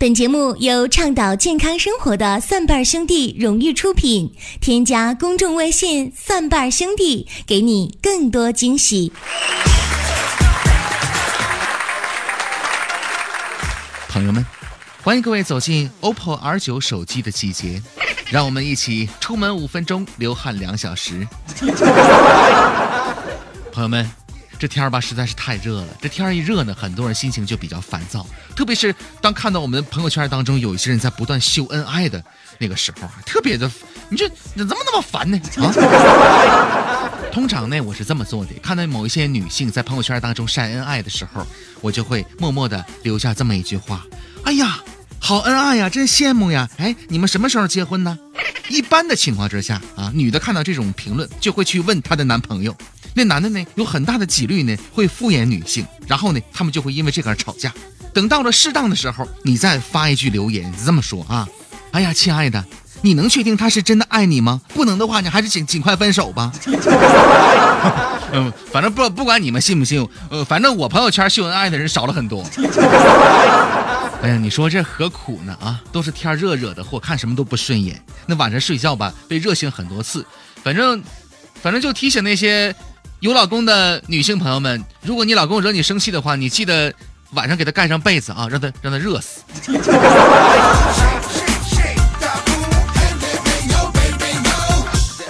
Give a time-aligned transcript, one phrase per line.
[0.00, 4.34] 本节目由倡导健康生活的蒜瓣兄弟荣誉出品。
[4.58, 9.12] 添加公众微信“蒜瓣兄弟”，给你更多惊喜。
[14.08, 14.42] 朋友们，
[15.02, 17.82] 欢迎各位走进 OPPO R9 手机的季节，
[18.30, 21.28] 让我们一起出门五分钟，流汗两小时。
[23.70, 24.10] 朋友们。
[24.60, 32.22] 这天儿吧实在是太热了，这天儿一热呢，很多人心情就比较烦躁，特别是当看到我们朋友圈当中有一些人在不断秀恩爱的
[32.58, 33.70] 那个时候啊，特别的，
[34.10, 35.40] 你这怎么那么烦呢？
[35.56, 37.08] 啊！
[37.32, 41.46] 通常呢，我是这么做的，看到某一些女性在朋友圈当中晒恩爱的时候，
[41.80, 44.04] 我就会默默的留下这么一句话：
[44.44, 44.78] 哎呀，
[45.18, 46.68] 好恩爱呀，真羡慕呀！
[46.76, 48.18] 哎，你们什么时候结婚呢？
[48.68, 52.76] 一般的情况之下啊，女的看到这种评论就会去问她的男朋友。
[53.14, 57.72] 那男的呢，有很大的几率呢会敷衍女性，然后呢，他们就会因为这个而吵架。
[58.12, 61.48] 等到了适当的时候，你再发一句留言，这么说啊
[61.92, 62.64] ：“哎呀，亲爱的，
[63.02, 64.60] 你能确定他是真的爱你吗？
[64.74, 66.52] 不能的话，你还是尽尽快分手吧。”
[68.32, 72.44] 嗯，反正不不管你们信不信，呃，反正我朋友圈秀恩爱的人少了很多。
[74.22, 75.56] 哎呀，你说这何苦呢？
[75.60, 78.00] 啊，都是天热惹的祸，看什么都不顺眼。
[78.26, 80.26] 那晚上睡觉吧，被热醒很多次。
[80.62, 81.02] 反正，
[81.62, 82.74] 反正就提醒那些。
[83.20, 86.90] 有老公的女性朋友们，如果你老公惹你生气的话，你记得
[87.32, 89.42] 晚上给他盖上被子啊，让他让他热死。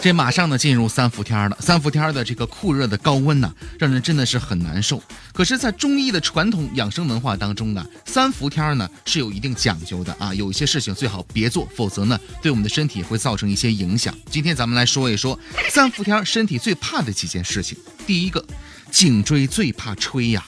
[0.02, 5.02] 这马上呢进入三伏天了，三伏天的这个酷热的高温呢，让人真的是很难受。
[5.34, 14.16] 可是，在中医的传统养生文化当中呢，三伏天呢是有一定讲究的啊，有一些事情最好别做，否则呢对我们的身体会造成一些影响。
[14.30, 17.76] 今天咱们来说一说三伏天身体最怕的几件事情。
[18.06, 18.42] 第一个，
[18.90, 20.42] 颈椎最怕吹呀。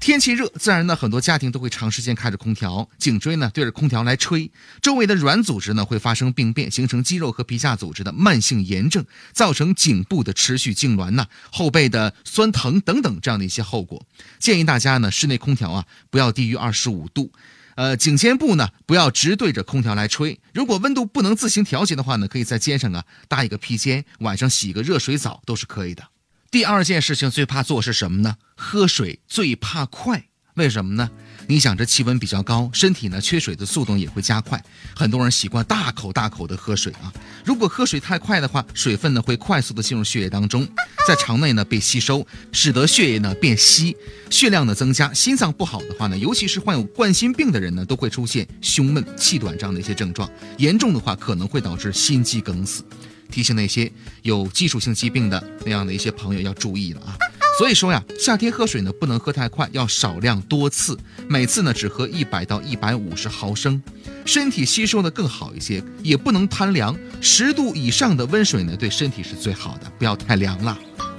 [0.00, 14.06] 天气热，自然呢，很多家庭都会长时间开着空调，颈椎呢对着空调来吹，周围的软组织呢会发生病变，形成肌肉和皮下组织的慢性炎症，造成颈部的持续痉挛呐，后背的酸疼等等这样的一些后果。
[14.38, 17.30] 建议大家呢，室内空调啊不要低于二十五度，
[17.74, 20.40] 呃，颈肩部呢不要直对着空调来吹。
[20.54, 26.02] 如果温度不能自行调节的话呢，可以在肩上啊搭一个披肩，晚上洗个热水澡都是可以的。
[26.50, 28.34] 第二件事情最怕做是什么呢？
[28.56, 30.24] 喝水最怕快，
[30.54, 31.08] 为什么呢？
[31.46, 34.60] 你想这气温比较高，身体呢缺水的速度也会加快。
[34.96, 37.12] 很多人习惯大口大口的喝水啊，
[37.44, 40.66] 如果喝水太快的话，水分呢会快速的进入血液当中，
[41.06, 43.96] 在肠内呢被吸收，使得血液呢变稀，
[44.28, 45.14] 血量的增加。
[45.14, 50.28] 心脏不好的话呢，尤其是患有冠心病的人呢，都会出现胸闷气短这样的一些症状，
[50.58, 52.82] 严重的话可能会导致心肌梗死。
[53.30, 53.90] 提醒那些
[54.22, 57.16] 有基础性疾病的那样的一些朋友要注意了啊！
[57.58, 60.98] 所以说呀，夏天喝水呢不能喝太快，要少量多次，
[61.28, 63.82] 每次呢只喝一百到一百五十毫升，
[64.24, 70.78] 身体吸收的更好一些，也不能贪凉，十度以上的温水呢对身体是最好的，不要太凉了。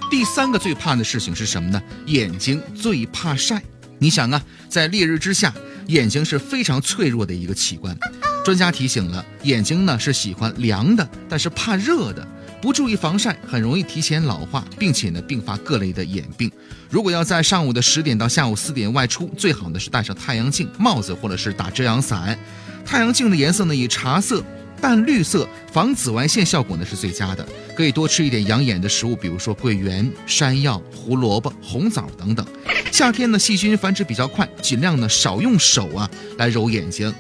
[0.10, 1.82] 第三个最怕的事情是什么呢？
[2.08, 3.62] 眼睛最怕晒。
[4.00, 5.54] 你想啊，在烈日之下，
[5.88, 7.96] 眼睛是非常脆弱的一个器官。
[8.44, 12.28] 专家提醒了，眼睛呢是喜欢凉的，但是怕热的，
[12.60, 16.52] 不注意防晒，很容易提前老化，并且呢并发各类的眼病。
[16.90, 22.38] 如果要在上午的十点到下午四点外出，最好呢是戴上太阳镜、帽子或者是打遮阳伞。
[22.84, 24.44] 太阳镜的颜色呢以茶色、
[24.82, 27.48] 淡绿色，防紫外线效果呢是最佳的。
[27.78, 32.44] 可以多吃一点养眼的食物，比如说桂圆、山药、胡萝卜、红枣等等。
[32.92, 36.10] 夏天呢细菌繁殖比较快，尽量呢少用手啊
[36.40, 37.14] 来揉眼睛。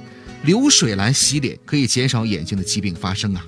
[0.43, 3.43] 流水来洗脸可以减少眼睛的疾病发生啊。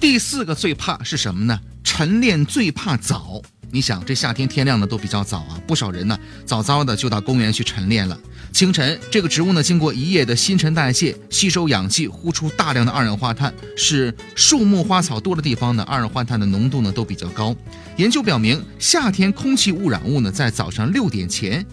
[0.00, 1.58] 第四个最怕是什么呢？
[1.82, 3.40] 晨练最怕早。
[3.70, 8.18] 你想这夏天天亮的都比较早啊，不少人呢早早的就到公园去晨练了。
[8.50, 17.54] 清晨这个植物呢经过一夜的新陈代谢，吸收氧气，呼出大量的二氧化碳，是树木花草多的地方呢，二氧化碳的浓度呢都比较高。
[17.96, 21.64] 研究表明，夏天空气污染物呢在早上六点前。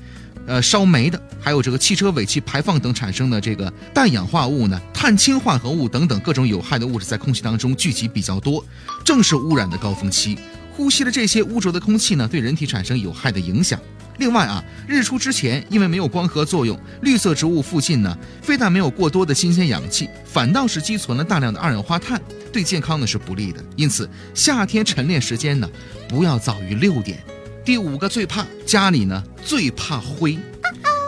[0.48, 8.64] 呃，烧煤的，还有这个汽车尾气排放等产生的这个氮氧化物呢、碳氢化合物等等各种有害的物质在空气当中聚集比较多，
[9.04, 10.38] 正是污染的高峰期。
[10.76, 13.80] 呼吸了这些污浊的空气呢，对人体产生有害的影响。
[14.18, 22.22] 另外啊，日出之前，因为没有光合作用，绿色植物附近呢，非但没有过多的新鲜氧气，反倒是积存了大量的二氧化碳，
[22.54, 23.64] 对健康呢是不利的。
[23.76, 25.70] 因此，夏天晨练时间呢，
[26.08, 27.22] 不要早于六点。
[27.66, 30.38] 第五个最怕家里呢最怕灰，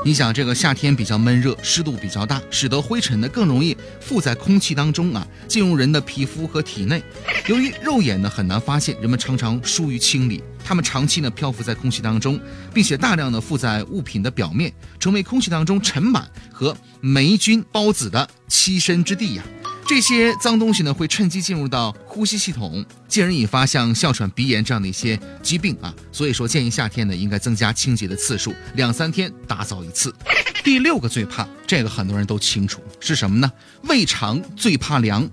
[0.03, 7.03] 你想这个夏天比较闷热，湿度比较大，使得灰尘呢更容易附在空气当中啊，进入人的皮肤和体内。
[7.45, 10.43] 由于肉眼呢很难发现，人们常常疏于清理。
[10.65, 12.39] 它们长期呢漂浮在空气当中，
[12.73, 19.43] 并且大量的附在物品的表面，成为空气当中尘螨和霉菌孢子的栖身之地呀。
[19.87, 25.95] 这些脏东西呢，会趁机进入到呼吸系统，进而引发像哮喘、鼻炎这样的一些疾病啊。
[26.11, 30.13] 所以说，建议夏天呢，应该增加清洁的次数，两三天打扫一次。
[30.61, 33.49] 第六个最怕，这个很多人都清楚是什么呢？
[33.83, 35.27] 胃肠最怕凉。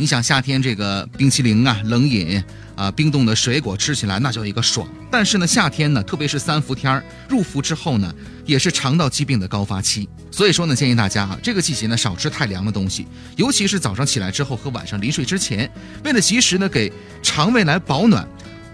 [0.00, 2.40] 你想夏天这个冰淇淋啊、冷饮
[2.76, 4.88] 啊、冰冻的水果吃起来那叫一个爽。
[5.10, 8.14] 但是呢，夏天呢，特别是三伏天儿入伏之后呢，
[8.46, 10.08] 也是肠道疾病的高发期。
[10.30, 15.68] 所以说呢，建议大家啊，这个季节呢少吃太凉的东西，尤其是早上起来之后和晚上临睡之前，
[16.04, 18.24] 为了及时呢给肠胃来保暖，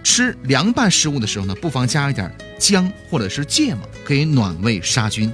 [0.03, 5.33] 吃凉拌食物的时候呢，不妨加一点姜或者是芥末，可以暖胃杀菌。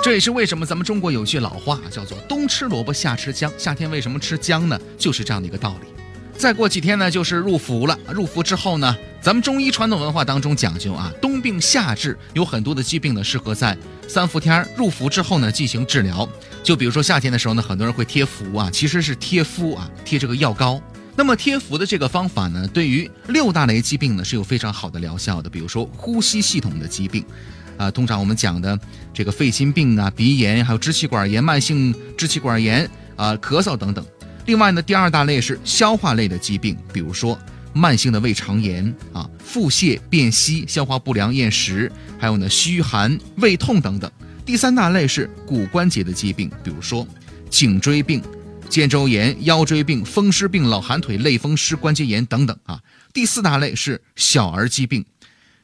[0.00, 3.52] 这也是为什么咱们中国有句老话叫做“冬吃萝卜夏吃姜”。
[3.58, 4.80] 夏天为什么吃姜呢？
[4.96, 5.88] 就是这样的一个道理。
[6.36, 7.98] 再过几天呢，就是入伏了。
[8.12, 16.26] 入伏之后呢，咱们中医传统文化当中讲究啊，冬病夏治，有很多的疾病呢，适合在三伏天入伏之后呢进行治疗。
[16.62, 20.80] 就比如说夏天的时候呢，很多人会贴敷啊，其实是贴敷啊，贴这个药膏。
[21.16, 25.50] 那么贴敷的这个方法呢，对于六大类疾病呢是有非常好的疗效的。
[25.50, 27.24] 比如说呼吸系统的疾病。
[27.78, 28.78] 啊，通常我们讲的
[29.14, 34.04] 这个肺心病啊、鼻炎，还有支气管炎、慢性支气管炎啊、咳嗽等等。
[34.44, 37.38] 另外呢，第二大类是消化类的疾病，比如说
[37.72, 44.10] 慢性的胃肠炎啊、腹泻、便稀、消化不良、厌食，还有呢虚寒、胃痛等等。
[44.44, 47.06] 第三大类是骨关节的疾病，比如说
[47.50, 48.22] 颈椎病、
[48.68, 52.80] 肩周炎、腰椎病、风湿病、老寒腿、类风湿关节炎等等啊。
[53.12, 55.04] 第四大类是小儿疾病。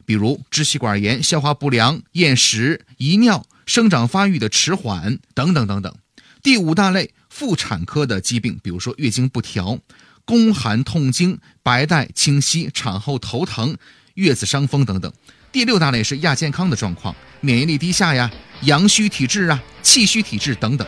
[0.07, 5.95] 比如支气管炎、消化不良、厌食、遗尿、生长发育的迟缓等等等等。
[6.43, 9.79] 第五大类妇产科的疾病，比如说月经不调、
[10.25, 13.77] 宫寒痛经、白带清晰、产后头疼、
[14.15, 15.13] 月子伤风等等。
[15.51, 18.31] 第六大类是亚健康的状况，免疫力低下呀、
[18.63, 20.87] 阳虚体质啊、气虚体质等等。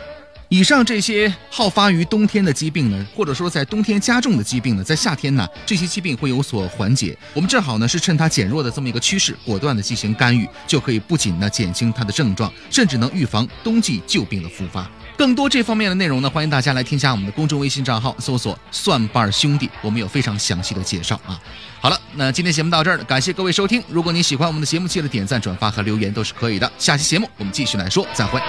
[0.49, 7.17] 以上这些好发于冬天的疾病呢，或者说在冬天加重的疾病呢，在夏天呢，这些疾病会有所缓解。
[7.33, 14.89] 我们正好呢是趁它减弱的这么一个趋势，果断的进行干预，就可以不仅呢减轻它的症状，甚至能预防冬季旧病的复发。
[15.17, 21.37] 更多这方面的内容呢，欢迎大家来添加我们的公众微信账号，搜索“蒜瓣兄弟”，我们有非常详细的介绍啊。
[21.81, 23.83] 好了，那今天节目到这儿了，感谢各位收听。
[23.89, 26.71] 如果您喜欢我们的节目，记得点赞、转发和留言都是可以的。
[26.77, 28.39] 下期节目我们继续来说，再会。